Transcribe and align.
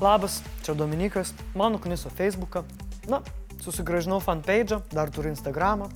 Labas, 0.00 0.42
čia 0.60 0.74
Dominikas, 0.76 1.32
mano 1.54 1.78
kniso 1.80 2.10
Facebooką. 2.12 2.68
Na, 3.08 3.22
susigražinau 3.64 4.20
fanpage, 4.20 4.76
dar 4.92 5.08
turiu 5.08 5.32
Instagramą. 5.32 5.88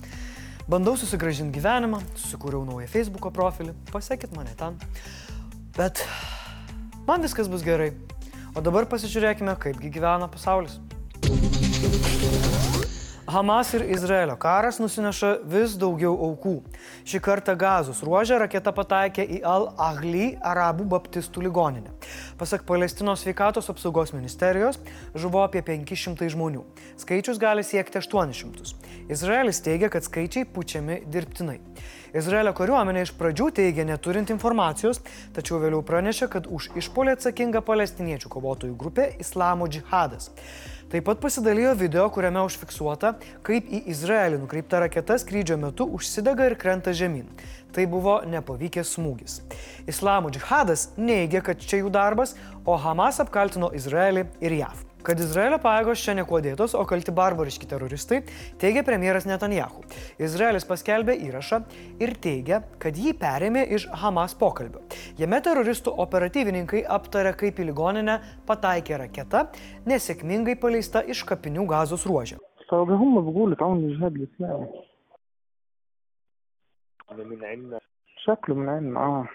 Bandau 0.65 0.97
susigražinti 0.97 1.53
gyvenimą, 1.59 1.99
susikūriau 2.17 2.65
naują 2.65 2.89
Facebooko 2.89 3.29
profilį, 3.29 3.75
pasiekit 3.93 4.33
mane 4.33 4.57
ten. 4.57 4.81
Bet 5.77 6.01
man 7.05 7.21
viskas 7.21 7.45
bus 7.45 7.61
gerai. 7.61 7.91
O 8.57 8.65
dabar 8.65 8.89
pasižiūrėkime, 8.89 9.53
kaipgi 9.61 9.93
gyvena 9.93 10.25
pasaulis. 10.33 10.81
Hamas 13.31 13.73
ir 13.73 13.81
Izraelio 13.81 14.35
karas 14.35 14.75
nusineša 14.83 15.29
vis 15.47 15.77
daugiau 15.79 16.11
aukų. 16.25 16.57
Šį 17.07 17.21
kartą 17.23 17.53
gazos 17.55 18.01
ruožę 18.03 18.35
raketa 18.41 18.73
pataikė 18.75 19.23
į 19.23 19.37
Al-Ahly 19.47 20.25
arabų 20.51 20.89
baptistų 20.91 21.45
ligoninę. 21.45 21.93
Pasak 22.41 22.65
Palestinos 22.67 23.23
sveikatos 23.23 23.71
apsaugos 23.71 24.11
ministerijos, 24.11 24.81
žuvo 25.15 25.45
apie 25.45 25.61
500 25.63 26.27
žmonių. 26.35 26.65
Skaičius 26.99 27.39
gali 27.39 27.63
siekti 27.63 28.01
800. 28.01 28.75
Izraelis 29.07 29.63
teigia, 29.63 29.87
kad 29.87 30.03
skaičiai 30.03 30.43
pučiami 30.51 30.99
dirbtinai. 31.07 31.61
Izraelio 32.11 32.51
kariuomenė 32.51 33.05
iš 33.05 33.15
pradžių 33.15 33.47
teigia 33.61 33.87
neturint 33.87 34.35
informacijos, 34.35 34.99
tačiau 35.31 35.61
vėliau 35.63 35.79
pranešė, 35.87 36.27
kad 36.35 36.51
už 36.51 36.73
išpolį 36.83 37.15
atsakinga 37.15 37.63
palestiniečių 37.63 38.35
kovotojų 38.35 38.75
grupė 38.75 39.07
Islamo 39.23 39.71
džihadas. 39.71 40.33
Taip 40.91 41.05
pat 41.07 41.21
pasidalijo 41.23 41.71
video, 41.79 42.09
kuriame 42.11 42.41
užfiksuota, 42.43 43.13
kaip 43.47 43.69
į 43.71 43.79
Izraelį 43.93 44.41
nukreipta 44.41 44.81
raketa 44.83 45.15
skrydžio 45.21 45.55
metu 45.61 45.87
užsidega 45.95 46.49
ir 46.49 46.57
krenta 46.59 46.91
žemyn. 46.91 47.29
Tai 47.71 47.85
buvo 47.87 48.17
nepavykęs 48.27 48.91
smūgis. 48.97 49.39
Islamo 49.87 50.33
džihadas 50.35 50.89
neigia, 50.99 51.39
kad 51.47 51.63
čia 51.63 51.79
jų 51.79 51.95
darbas, 51.95 52.35
o 52.67 52.75
Hamas 52.75 53.23
apkaltino 53.23 53.71
Izraelį 53.71 54.27
ir 54.43 54.59
JAV. 54.59 54.90
Kad 55.06 55.20
Izraelio 55.22 55.60
pajėgos 55.62 56.02
čia 56.02 56.16
nekodėtos, 56.18 56.74
o 56.74 56.82
kalti 56.88 57.14
barbariški 57.14 57.68
teroristai, 57.70 58.22
teigia 58.58 58.82
premjeras 58.86 59.28
Netanjahu. 59.28 59.84
Izraelis 60.18 60.66
paskelbė 60.66 61.14
įrašą 61.28 61.60
ir 62.02 62.16
teigia, 62.18 62.62
kad 62.82 62.98
jį 62.98 63.14
perėmė 63.20 63.62
iš 63.78 63.86
Hamas 64.02 64.34
pokalbio. 64.34 64.82
Jame 65.20 65.38
teroristų 65.44 65.94
operatyvininkai 66.06 66.82
aptarė, 66.98 67.36
kaip 67.38 67.62
į 67.62 67.70
ligoninę 67.70 68.18
pataikė 68.50 68.98
raketa, 69.04 69.46
nesėkmingai 69.86 70.58
paleista 70.58 71.06
iš 71.06 71.22
kapinių 71.28 71.70
gazos 71.70 72.06
ruožė. 72.08 72.42
فهم 72.70 73.20
بيقولوا 73.20 73.56
تعاونوا 73.56 73.88
الجهاد 73.88 74.16
الإسلامي 74.16 74.66
من 77.12 77.44
عندنا 77.44 77.80
شكله 78.16 78.54
من 78.56 78.68
عندنا 78.68 79.00
اه 79.00 79.28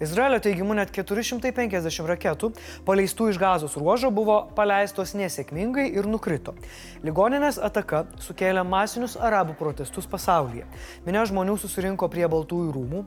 Izraelio 0.00 0.38
teigimu 0.38 0.76
net 0.78 0.92
450 0.94 2.06
raketų 2.06 2.52
paleistų 2.86 3.32
iš 3.32 3.38
gazos 3.42 3.74
ruožo 3.80 4.12
buvo 4.14 4.36
paleistos 4.54 5.16
nesėkmingai 5.18 5.88
ir 5.90 6.06
nukrito. 6.06 6.54
Ligoninės 7.02 7.58
ataka 7.58 8.04
sukėlė 8.22 8.62
masinius 8.62 9.16
arabų 9.18 9.56
protestus 9.58 10.06
pasaulyje. 10.06 10.68
Minė 11.06 11.24
žmonių 11.32 11.58
susirinko 11.58 12.06
prie 12.12 12.28
Baltųjų 12.30 12.70
rūmų. 12.76 13.04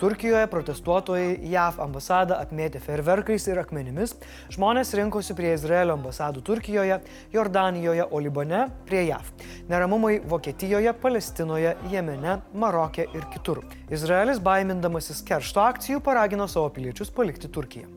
Turkijoje 0.00 0.46
protestuotojai 0.50 1.36
JAV 1.52 1.80
ambasadą 1.84 2.38
apmėtė 2.42 2.80
ferverkais 2.82 3.46
ir 3.50 3.60
akmenimis. 3.62 4.14
Žmonės 4.54 4.94
rinkosi 4.98 5.36
prie 5.38 5.52
Izraelio 5.56 5.96
ambasadų 5.98 6.42
Turkijoje, 6.46 7.00
Jordanijoje, 7.34 8.06
o 8.10 8.22
Libane 8.22 8.64
prie 8.88 9.04
JAV. 9.08 9.30
Neramumai 9.70 10.18
Vokietijoje, 10.28 10.94
Palestinoje, 11.02 11.76
Jemene, 11.92 12.40
Marokė 12.54 13.08
ir 13.12 13.28
kitur. 13.34 13.62
Izraelis 13.92 14.42
baimindamasis 14.42 15.22
keršto 15.26 15.64
akcijų 15.66 16.02
paragino 16.04 16.48
savo 16.48 16.72
piliečius 16.74 17.12
palikti 17.14 17.52
Turkiją. 17.52 17.88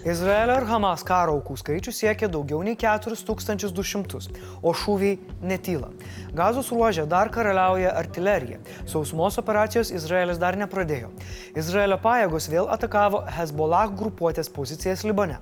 Izraelio 0.00 0.54
ir 0.56 0.64
Hamas 0.64 1.02
karo 1.04 1.34
aukų 1.36 1.58
skaičius 1.60 1.98
siekia 2.00 2.28
daugiau 2.32 2.62
nei 2.64 2.72
4200, 2.80 4.30
o 4.64 4.72
šūviai 4.72 5.18
netyla. 5.44 5.90
Gazos 6.36 6.70
ruožė 6.72 7.04
dar 7.10 7.28
karaliauja 7.34 7.92
artilerija. 8.00 8.62
Sausumos 8.88 9.36
operacijos 9.42 9.92
Izraelis 9.92 10.40
dar 10.40 10.56
nepradėjo. 10.56 11.12
Izraelio 11.52 12.00
pajėgos 12.00 12.48
vėl 12.48 12.72
atakavo 12.72 13.26
Hezbollah 13.36 13.92
grupuotės 13.92 14.48
pozicijas 14.48 15.04
Libane. 15.04 15.36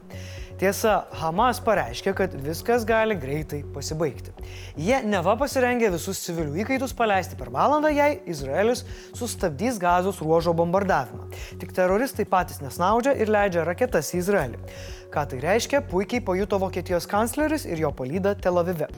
Tiesa, 0.58 1.04
Hamas 1.14 1.60
pareiškė, 1.62 2.12
kad 2.18 2.32
viskas 2.42 2.82
gali 2.82 3.14
greitai 3.14 3.60
pasibaigti. 3.74 4.32
Jie 4.74 4.96
neva 5.06 5.36
pasirengė 5.38 5.92
visus 5.94 6.18
civilių 6.24 6.56
įkaitus 6.64 6.90
paleisti 6.98 7.36
per 7.38 7.52
valandą, 7.54 7.92
jei 7.94 8.16
Izraelis 8.26 8.82
sustabdys 9.14 9.78
gazos 9.78 10.18
ruožo 10.18 10.50
bombardavimą. 10.58 11.28
Tik 11.62 11.70
teroristai 11.76 12.26
patys 12.26 12.58
nesnaudžia 12.64 13.14
ir 13.22 13.30
leidžia 13.30 13.62
raketas 13.68 14.10
į 14.16 14.18
Izraelį. 14.24 14.58
Ką 15.14 15.24
tai 15.30 15.38
reiškia, 15.44 15.84
puikiai 15.92 16.24
pajuto 16.26 16.58
Vokietijos 16.58 17.06
kancleris 17.06 17.62
ir 17.68 17.78
jo 17.84 17.92
palyda 17.94 18.34
Tel 18.34 18.58
Avive. 18.58 18.90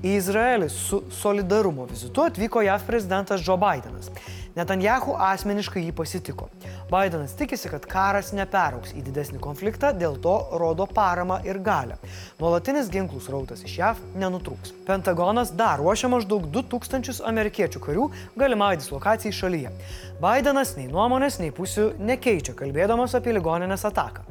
Į 0.00 0.16
Izraelį 0.16 0.70
su 0.72 1.02
solidarumo 1.12 1.84
vizitu 1.90 2.24
atvyko 2.24 2.64
JAV 2.64 2.88
prezidentas 2.88 3.44
Joe 3.44 3.56
Bidenas. 3.60 4.08
Netanjahu 4.56 5.12
asmeniškai 5.20 5.82
jį 5.84 5.92
pasitiko. 5.96 6.46
Bidenas 6.88 7.34
tikisi, 7.36 7.68
kad 7.68 7.84
karas 7.90 8.30
neperauks 8.36 8.94
į 8.96 9.02
didesnį 9.04 9.40
konfliktą, 9.44 9.90
dėl 9.92 10.16
to 10.24 10.32
rodo 10.56 10.86
paramą 10.88 11.42
ir 11.44 11.58
galę. 11.60 11.98
Nuolatinis 12.40 12.88
ginklų 12.92 13.20
srautas 13.20 13.64
iš 13.66 13.74
JAV 13.82 14.00
nenutrūks. 14.16 14.72
Pentagonas 14.88 15.52
dar 15.52 15.82
ruošia 15.82 16.08
maždaug 16.12 16.48
2000 16.54 17.20
amerikiečių 17.28 17.82
karių 17.84 18.06
galimai 18.38 18.76
dislokacijai 18.80 19.34
šalyje. 19.36 19.74
Bidenas 20.22 20.76
nei 20.80 20.88
nuomonės, 20.88 21.36
nei 21.42 21.52
pusių 21.52 21.90
nekeičia, 22.00 22.56
kalbėdamas 22.56 23.18
apie 23.18 23.36
ligoninės 23.36 23.84
ataką. 23.84 24.24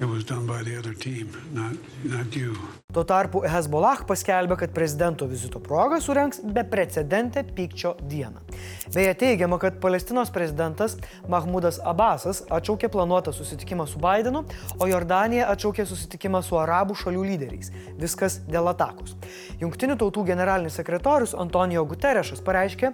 It 0.00 0.06
was 0.06 0.24
done 0.24 0.44
by 0.44 0.64
the 0.64 0.76
other 0.76 0.92
team, 0.92 1.30
not, 1.52 1.76
not 2.02 2.34
you. 2.34 2.56
Tuo 2.94 3.02
tarpu 3.02 3.40
Hezbollah 3.42 4.04
paskelbė, 4.06 4.54
kad 4.60 4.74
prezidento 4.74 5.26
vizito 5.26 5.58
proga 5.58 5.96
surenks 5.98 6.38
beprecedentę 6.54 7.42
pykčio 7.56 7.96
dieną. 8.06 8.44
Beje, 8.94 9.14
teigiama, 9.18 9.58
kad 9.58 9.80
Palestinos 9.82 10.30
prezidentas 10.30 10.94
Mahmudas 11.26 11.80
Abbasas 11.82 12.44
atšaukė 12.54 12.92
planuotą 12.94 13.34
susitikimą 13.34 13.88
su 13.90 13.98
Bidenu, 13.98 14.44
o 14.78 14.86
Jordanija 14.86 15.48
atšaukė 15.50 15.88
susitikimą 15.90 16.44
su 16.46 16.60
arabų 16.60 16.94
šalių 17.00 17.24
lyderiais. 17.32 17.72
Viskas 17.98 18.38
dėl 18.46 18.70
atakos. 18.70 19.16
Junktinių 19.58 19.98
tautų 19.98 20.28
generalinis 20.30 20.78
sekretorius 20.78 21.34
Antonijo 21.34 21.82
Guterešas 21.90 22.44
pareiškė, 22.46 22.92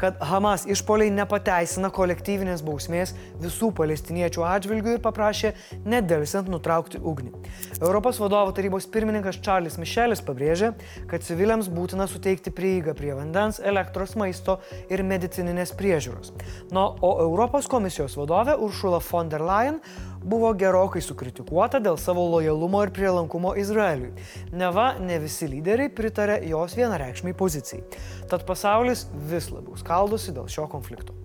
kad 0.00 0.20
Hamas 0.24 0.66
išpoliai 0.68 1.12
nepateisina 1.12 1.90
kolektyvinės 1.92 2.62
bausmės 2.64 3.12
visų 3.40 3.68
palestiniečių 3.76 4.44
atžvilgių 4.48 4.94
ir 4.96 5.02
paprašė 5.04 5.54
nedelsiant 5.88 6.48
nutraukti 6.52 7.00
ugnį. 7.00 7.34
Europos 7.80 8.20
vadovų 8.22 8.54
tarybos 8.56 8.88
pirmininkas 8.90 9.29
Čarlis 9.38 9.78
Mišelis 9.78 10.22
pabrėžė, 10.26 10.72
kad 11.10 11.22
civiliams 11.22 11.70
būtina 11.70 12.08
suteikti 12.10 12.50
prieigą 12.50 12.96
prie 12.98 13.12
vandens, 13.14 13.60
elektros, 13.62 14.16
maisto 14.18 14.58
ir 14.90 15.04
medicininės 15.06 15.70
priežiūros. 15.78 16.32
Na, 16.74 16.88
o 16.90 17.12
Europos 17.22 17.70
komisijos 17.70 18.18
vadovė 18.18 18.56
Uršula 18.58 18.98
von 19.06 19.30
der 19.30 19.44
Leyen 19.46 19.78
buvo 20.20 20.50
gerokai 20.58 21.00
sukritikuota 21.04 21.80
dėl 21.80 21.98
savo 22.00 22.26
lojalumo 22.32 22.82
ir 22.84 22.92
prielankumo 22.96 23.54
Izraeliui. 23.60 24.12
Neva 24.52 24.92
ne 25.00 25.20
visi 25.22 25.48
lyderiai 25.48 25.92
pritarė 25.94 26.40
jos 26.50 26.76
vienareikšmiai 26.78 27.36
pozicijai. 27.36 27.84
Tad 28.30 28.44
pasaulis 28.48 29.06
vis 29.30 29.50
labiau 29.54 29.78
skaldosi 29.80 30.34
dėl 30.36 30.50
šio 30.50 30.66
konflikto. 30.72 31.16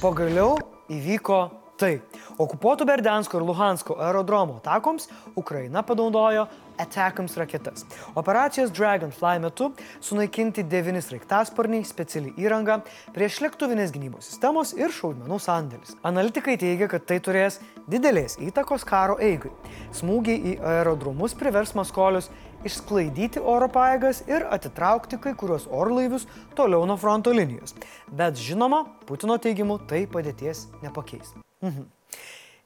Pagaliau 0.00 0.54
įvyko 0.90 1.40
tai. 1.80 1.98
Okupuotų 2.40 2.86
Berdensko 2.88 3.36
ir 3.36 3.44
Luhansko 3.44 3.98
aerodromo 4.00 4.54
atakoms 4.62 5.10
Ukraina 5.36 5.82
panaudojo 5.84 6.46
Attackams 6.80 7.34
raketas. 7.36 7.82
Operacijos 8.16 8.70
Dragonfly 8.72 9.42
metu 9.42 9.66
sunaikinti 10.00 10.64
devyni 10.64 11.02
sraigtasparniai, 11.04 11.84
speciali 11.84 12.32
įranga, 12.40 12.78
prieš 13.12 13.42
lėktuvinės 13.44 13.92
gynybos 13.92 14.30
sistemos 14.30 14.72
ir 14.78 14.88
šaudmenų 14.96 15.36
sandėlis. 15.44 15.98
Analitikai 16.00 16.56
teigia, 16.62 16.88
kad 16.88 17.04
tai 17.04 17.20
turės 17.20 17.60
didelės 17.92 18.38
įtakos 18.40 18.88
karo 18.88 19.18
eigai. 19.20 19.52
Smūgiai 20.00 20.40
į 20.40 20.56
aerodromus 20.72 21.36
privers 21.36 21.76
Maskolius 21.76 22.32
išsklaidyti 22.64 23.44
oro 23.44 23.68
pajėgas 23.68 24.24
ir 24.32 24.48
atitraukti 24.48 25.20
kai 25.20 25.36
kurios 25.36 25.68
orlaivius 25.68 26.24
toliau 26.56 26.88
nuo 26.88 26.96
fronto 26.96 27.36
linijos. 27.36 27.76
Bet 28.08 28.40
žinoma, 28.40 28.86
Putino 29.04 29.36
teigimu 29.36 29.82
tai 29.84 30.06
padėties 30.08 30.70
nepakeis. 30.80 31.36
Mhm. 31.60 31.90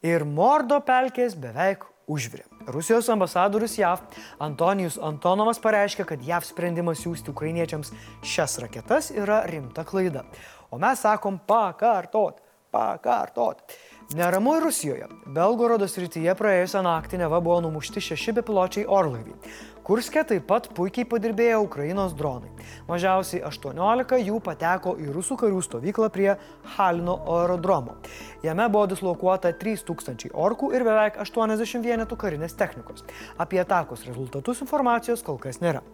Ir 0.05 0.21
Mordo 0.29 0.83
pelkės 0.85 1.33
beveik 1.41 1.87
užvirė. 2.12 2.45
Rusijos 2.69 3.09
ambasadorius 3.12 3.79
JAV 3.79 4.03
Antonijus 4.45 4.99
Antonovas 5.01 5.61
pareiškė, 5.65 6.05
kad 6.11 6.25
JAV 6.25 6.45
sprendimas 6.45 7.01
siūsti 7.01 7.33
ukrainiečiams 7.33 7.93
šias 8.21 8.59
raketas 8.61 9.09
yra 9.17 9.43
rimta 9.49 9.85
klaida. 9.89 10.27
O 10.69 10.77
mes 10.81 11.01
sakom 11.01 11.39
pakartot, 11.49 12.43
pakartot. 12.75 13.65
Neramu 14.12 14.59
ir 14.59 14.67
Rusijoje. 14.69 15.09
Belgorodo 15.33 15.89
srityje 15.89 16.35
praėjusią 16.37 16.85
naktį 16.85 17.23
neva 17.25 17.41
buvo 17.41 17.62
numušti 17.65 18.05
šeši 18.05 18.37
bepiločiai 18.43 18.85
orlaiviai. 18.85 19.39
Kurske 19.84 20.22
taip 20.25 20.46
pat 20.48 20.70
puikiai 20.72 21.04
padirbėjo 21.04 21.58
Ukrainos 21.66 22.14
dronai. 22.16 22.48
Mažiausiai 22.88 23.42
18 23.44 24.16
jų 24.25 24.38
pateko 24.40 24.94
į 24.96 25.10
rusų 25.12 25.36
karių 25.42 25.58
stovyklą 25.66 26.06
prie 26.14 26.31
Halino 26.78 27.19
aerodromo. 27.34 27.98
Jame 28.40 28.64
buvo 28.72 28.86
dislokuota 28.88 29.52
3000 29.60 30.32
orkų 30.32 30.70
ir 30.72 30.86
beveik 30.88 31.19
80 31.20 31.84
vienetų 31.84 32.16
karinės 32.16 32.56
technikos. 32.56 33.04
Apie 33.36 33.60
atakos 33.60 34.06
rezultatus 34.08 34.64
informacijos 34.64 35.20
kol 35.26 35.36
kas 35.42 35.60
nėra. 35.60 35.84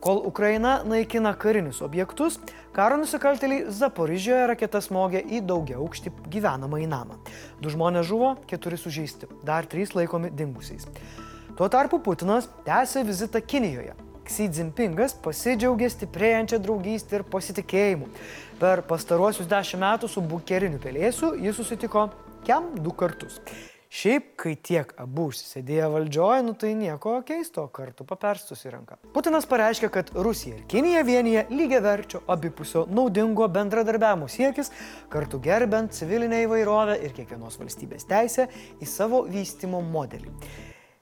Kol 0.00 0.22
Ukraina 0.24 0.78
naikina 0.88 1.34
karinius 1.36 1.82
objektus, 1.84 2.40
karo 2.72 2.96
nusikaltėliai 3.02 3.68
Zaporižijoje 3.68 4.48
raketą 4.54 4.80
smogė 4.88 5.20
į 5.20 5.44
daugia 5.44 5.76
aukštį 5.84 6.16
gyvenamąjį 6.32 6.88
namą. 6.96 7.20
Du 7.60 7.76
žmonės 7.76 8.08
žuvo, 8.08 8.34
keturi 8.48 8.80
sužeisti, 8.80 9.28
dar 9.44 9.68
trys 9.68 9.92
laikomi 9.92 10.32
dingusiais. 10.32 10.88
Tuo 11.54 11.68
tarpu 11.70 12.00
Putinas 12.02 12.48
tęsė 12.66 13.04
vizitą 13.06 13.38
Kinijoje. 13.38 13.92
Xi 14.26 14.48
Jinpingas 14.56 15.12
pasidžiaugė 15.22 15.86
stiprėjančią 15.92 16.58
draugystę 16.64 17.20
ir 17.20 17.24
pasitikėjimu. 17.30 18.08
Per 18.58 18.82
pastaruosius 18.88 19.46
dešimt 19.46 19.84
metų 19.84 20.10
su 20.10 20.24
bukeriniu 20.32 20.80
pelėsiu 20.82 21.30
jis 21.38 21.54
susitiko 21.60 22.08
kiam 22.42 22.72
du 22.82 22.90
kartus. 22.90 23.38
Šiaip, 23.86 24.32
kai 24.34 24.56
tiek 24.58 24.90
abu 24.98 25.28
užsisėdėjo 25.30 25.92
valdžioje, 25.94 26.42
nu 26.48 26.56
tai 26.58 26.72
nieko 26.74 27.14
keisto, 27.22 27.68
kartu 27.70 28.02
paperstus 28.02 28.66
į 28.66 28.74
ranką. 28.74 28.98
Putinas 29.14 29.46
pareiškė, 29.46 29.94
kad 29.94 30.10
Rusija 30.26 30.58
ir 30.58 30.66
Kinija 30.66 31.06
vienyje 31.06 31.46
lygiai 31.54 31.84
verčio 31.86 32.24
abipusio 32.26 32.88
naudingo 32.90 33.46
bendradarbiavimo 33.46 34.26
siekis, 34.26 34.74
kartu 35.14 35.38
gerbent 35.38 35.94
civilinę 35.94 36.42
įvairovę 36.48 36.98
ir 36.98 37.14
kiekvienos 37.14 37.62
valstybės 37.62 38.10
teisę 38.10 38.50
į 38.82 38.94
savo 38.98 39.22
vystimo 39.30 39.86
modelį. 39.94 40.34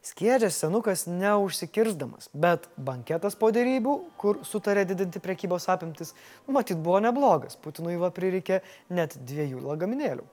Skiedžia 0.02 0.49
senukas 0.50 1.04
neužsikirsdamas, 1.06 2.26
bet 2.34 2.64
banketas 2.75 3.37
po 3.38 3.52
dėrybų, 3.54 3.93
kur 4.19 4.40
sutarė 4.43 4.82
didinti 4.82 5.20
prekybos 5.22 5.69
apimtis, 5.70 6.10
matyt, 6.50 6.81
buvo 6.82 6.99
neblogas. 7.04 7.54
Putinui 7.54 7.94
va 8.00 8.10
prireikė 8.10 8.64
net 8.90 9.14
dviejų 9.22 9.62
lagaminėlių. 9.62 10.26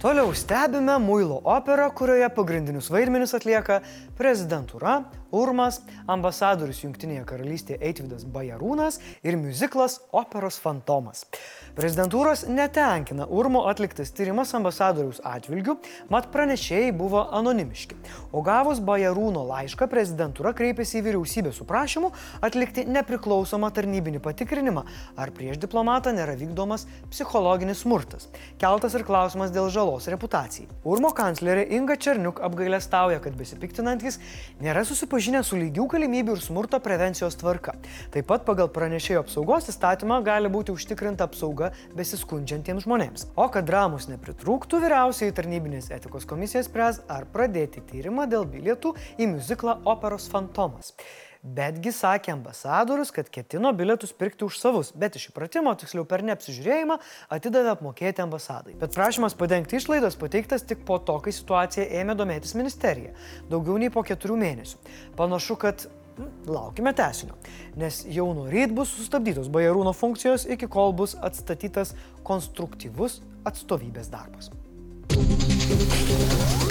Toliau 0.00 0.30
stebime 0.38 1.00
Muilo 1.02 1.40
operą, 1.42 1.90
kurioje 1.98 2.30
pagrindinius 2.38 2.92
vaidmenis 2.94 3.34
atlieka 3.34 3.80
prezidentūra, 4.16 5.00
Urmas, 5.30 5.80
ambasadorius 6.10 6.82
Junktinėje 6.84 7.24
karalystėje 7.28 7.78
Eitvidas 7.86 8.24
Bajarūnas 8.26 8.98
ir 9.22 9.38
muziklas 9.38 10.00
Operos 10.10 10.58
fantomas. 10.62 11.24
Prezidentūros 11.76 12.44
netenkina 12.50 13.28
Urmo 13.30 13.62
atliktas 13.70 14.10
tyrimas 14.14 14.50
ambasadoriaus 14.58 15.20
atžvilgių, 15.26 15.76
mat 16.10 16.26
pranešėjai 16.34 16.90
buvo 16.98 17.22
anonimiški. 17.38 17.98
O 18.34 18.42
gavus 18.46 18.82
Bajarūno 18.82 19.44
laišką, 19.46 19.86
prezidentūra 19.90 20.52
kreipėsi 20.56 20.98
į 20.98 21.04
vyriausybę 21.06 21.52
su 21.54 21.66
prašymu 21.68 22.10
atlikti 22.42 22.84
nepriklausomą 22.90 23.70
tarnybinį 23.76 24.22
patikrinimą, 24.24 24.82
ar 25.14 25.32
prieš 25.36 25.60
diplomatą 25.62 26.12
nėra 26.16 26.34
vykdomas 26.40 26.88
psichologinis 27.12 27.84
smurtas. 27.84 28.28
Keltas 28.60 28.98
ir 28.98 29.06
klausimas 29.06 29.54
dėl 29.54 29.70
žalos 29.70 30.10
reputacijai. 30.10 30.66
Urmo 30.84 31.14
kanclerė 31.16 31.68
Inga 31.78 31.94
Černiuk 32.00 32.42
apgailestauja, 32.42 33.22
kad 33.22 33.38
besipiktinantis 33.38 34.18
nėra 34.60 34.82
susipažinę 35.20 35.42
su 35.44 35.56
lygių 35.60 35.84
galimybių 35.92 36.34
ir 36.36 36.40
smurto 36.40 36.78
prevencijos 36.80 37.36
tvarka. 37.36 37.74
Taip 38.10 38.26
pat 38.30 38.46
pagal 38.46 38.70
pranešėjo 38.72 39.20
apsaugos 39.20 39.68
įstatymą 39.68 40.22
gali 40.24 40.48
būti 40.48 40.72
užtikrinta 40.72 41.26
apsauga 41.28 41.72
besiskundžiantiems 41.94 42.86
žmonėms. 42.86 43.26
O 43.36 43.48
kad 43.52 43.68
dramos 43.68 44.08
nepritrūktų, 44.08 44.80
vyriausiai 44.80 45.34
tarnybinės 45.36 45.90
etikos 45.92 46.24
komisija 46.24 46.64
spręs, 46.64 47.02
ar 47.08 47.28
pradėti 47.28 47.84
tyrimą 47.90 48.24
dėl 48.32 48.48
bilietų 48.48 48.94
į 49.20 49.28
muziklą 49.34 49.82
Operos 49.84 50.30
fantomas. 50.32 50.94
Betgi 51.40 51.88
sakė 51.96 52.34
ambasadorius, 52.34 53.08
kad 53.16 53.30
ketino 53.32 53.70
bilietus 53.72 54.10
pirkti 54.12 54.44
už 54.44 54.58
savus, 54.60 54.90
bet 54.92 55.14
iš 55.16 55.30
įpratimo, 55.30 55.72
tiksliau 55.80 56.04
per 56.08 56.20
neapsižiūrėjimą, 56.28 56.98
atidavė 57.32 57.70
apmokėti 57.72 58.20
ambasadai. 58.20 58.74
Bet 58.80 58.92
prašymas 58.92 59.38
padengti 59.40 59.78
išlaidas 59.80 60.18
pateiktas 60.20 60.66
tik 60.68 60.84
po 60.84 60.98
to, 61.00 61.16
kai 61.24 61.32
situacija 61.32 61.88
ėmė 62.02 62.18
domėtis 62.18 62.52
ministerija. 62.58 63.14
Daugiau 63.48 63.80
nei 63.80 63.88
po 63.88 64.04
keturių 64.04 64.36
mėnesių. 64.42 64.84
Panašu, 65.16 65.56
kad 65.64 65.88
Laukime 66.44 66.92
tesinio, 66.92 67.36
nes 67.80 68.02
jau 68.12 68.26
nuo 68.36 68.44
ryt 68.52 68.74
bus 68.76 68.90
sustabdytos 68.92 69.48
bajarūno 69.52 69.94
funkcijos, 69.96 70.44
iki 70.52 70.68
kol 70.68 70.92
bus 70.92 71.14
atstatytas 71.16 71.94
konstruktyvus 72.26 73.22
atstovybės 73.48 74.10
darbas. 74.12 74.50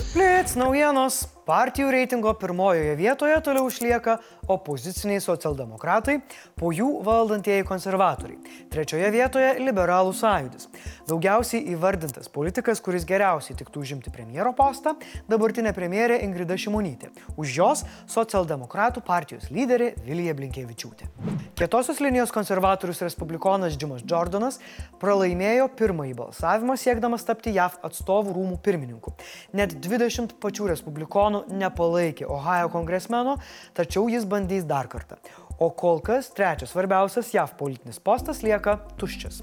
Plėts 0.10 0.56
naujienos. 0.60 1.24
Partijų 1.50 1.90
reitingo 1.96 2.32
pirmojoje 2.38 2.94
vietoje 3.00 3.40
toliau 3.42 3.70
išlieka 3.72 4.20
opoziciniai 4.50 5.22
socialdemokratai, 5.24 6.20
po 6.58 6.74
jų 6.76 6.90
valdantieji 7.06 7.68
konservatoriai. 7.68 8.40
Trečioje 8.74 9.12
vietoje 9.14 9.54
liberalų 9.62 10.16
sąjūdis. 10.18 10.70
Daugiausiai 11.10 11.64
įvardintas 11.74 12.30
politikas, 12.30 12.82
kuris 12.86 13.06
geriausiai 13.08 13.56
tiktų 13.58 13.82
užimti 13.82 14.12
premjero 14.14 14.52
postą, 14.54 14.94
dabartinė 15.32 15.72
premjerė 15.74 16.20
Ingrida 16.26 16.58
Šimonytė. 16.60 17.10
Už 17.40 17.56
jos 17.58 17.82
socialdemokratų 18.12 19.02
partijos 19.08 19.50
lyderė 19.50 19.96
Vilija 20.06 20.36
Blinkievičiūtė. 20.38 21.10
Kietosios 21.58 21.98
linijos 22.04 22.34
konservatorius 22.36 23.02
respublikonas 23.08 23.74
Džimas 23.80 24.06
Jordanas 24.06 24.62
pralaimėjo 25.02 25.68
pirmąjį 25.82 26.16
balsavimą 26.22 26.78
siekdamas 26.78 27.26
tapti 27.26 27.56
JAV 27.58 27.82
atstovų 27.90 28.38
rūmų 28.38 28.62
pirmininku. 28.64 29.18
Net 29.58 29.80
20 29.82 30.38
pačių 30.40 30.70
respublikonų 30.76 31.48
nepalaikė 31.50 32.30
Ohajo 32.30 32.70
kongresmeno, 32.76 33.40
tačiau 33.74 34.06
jis 34.14 34.30
bandys 34.30 34.70
dar 34.70 34.92
kartą. 34.92 35.18
O 35.60 35.68
kol 35.76 35.98
kas 36.00 36.30
trečias 36.32 36.72
svarbiausias 36.72 37.34
JAV 37.34 37.58
politinis 37.60 37.98
postas 38.00 38.38
lieka 38.46 38.78
tuščias. 38.96 39.42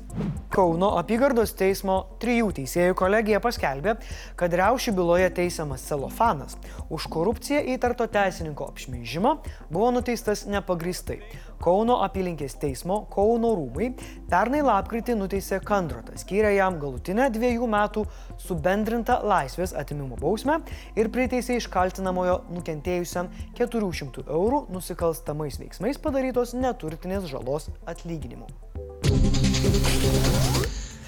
Kauno 0.49 0.95
apygardos 0.97 1.53
teismo 1.59 1.97
trijų 2.23 2.55
teisėjų 2.57 2.95
kolegija 2.97 3.41
paskelbė, 3.45 3.99
kad 4.41 4.57
riaušių 4.57 4.95
byloje 4.97 5.29
teisiamas 5.37 5.85
celofanas 5.85 6.57
už 6.89 7.11
korupciją 7.13 7.61
įtarto 7.75 8.09
teisininko 8.09 8.71
apšmeižimą 8.73 9.35
buvo 9.69 9.91
nuteistas 9.99 10.47
nepagristai. 10.49 11.21
Kauno 11.63 11.99
apylinkės 12.05 12.57
teismo 12.61 12.99
Kauno 13.13 13.53
rūmai 13.57 13.91
pernai 14.31 14.63
lapkritį 14.67 15.17
nuteisė 15.19 15.61
Kandrotą, 15.65 16.17
skyrė 16.21 16.55
jam 16.57 16.79
galutinę 16.83 17.29
dviejų 17.35 17.69
metų 17.73 18.05
subendrintą 18.43 19.19
laisvės 19.27 19.73
atimimo 19.79 20.19
bausmę 20.21 20.61
ir 20.99 21.11
priteisė 21.15 21.59
iš 21.61 21.71
kaltinamojo 21.73 22.43
nukentėjusiam 22.53 23.31
400 23.59 24.27
eurų 24.27 24.67
nusikalstamais 24.75 25.61
veiksmais 25.63 26.01
padarytos 26.03 26.55
neturtinės 26.59 27.29
žalos 27.31 27.71
atlyginimu. 27.89 28.49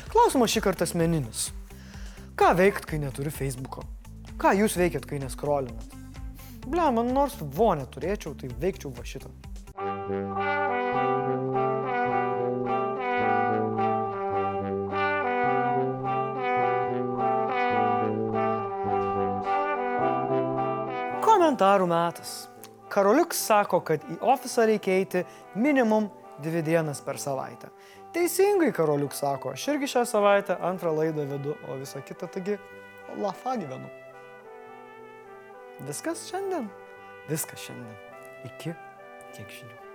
Klausimas 0.08 0.50
šį 0.54 0.64
kartą 0.64 0.88
asmeninis. 0.88 1.50
Ką 2.38 2.54
veikt, 2.58 2.86
kai 2.88 3.00
neturi 3.02 3.32
Facebook'o? 3.34 3.82
Ką 4.38 4.52
jūs 4.54 4.76
veikiat, 4.78 5.06
kai 5.10 5.18
neskrolinat? 5.18 5.96
Ble, 6.68 6.84
man 6.94 7.08
nors 7.16 7.34
vonę 7.40 7.86
turėčiau, 7.90 8.34
tai 8.38 8.50
veikčiau 8.62 8.92
va 8.94 9.04
šitą. 9.08 9.30
Komentarų 10.08 10.24
metas. 21.90 22.48
Karoliuks 22.88 23.36
sako, 23.36 23.82
kad 23.84 24.00
į 24.08 24.16
ofisą 24.24 24.64
reikia 24.70 24.94
eiti 24.96 25.20
minimum 25.52 26.08
dvi 26.40 26.62
dienas 26.64 27.02
per 27.04 27.20
savaitę. 27.20 27.68
Teisingai 28.16 28.72
Karoliuks 28.72 29.20
sako, 29.20 29.52
aš 29.52 29.66
irgi 29.74 29.90
šią 29.92 30.06
savaitę 30.08 30.56
antrą 30.70 30.94
laidą 30.96 31.26
vedu, 31.28 31.52
o 31.68 31.76
visą 31.76 32.00
kitą 32.00 32.30
taigi 32.32 32.56
lafa 33.20 33.58
gyvenu. 33.60 33.92
Viskas 35.84 36.24
šiandien. 36.30 36.72
Viskas 37.28 37.60
šiandien. 37.66 38.00
Iki 38.48 38.72
tiek 39.36 39.52
žinių. 39.58 39.87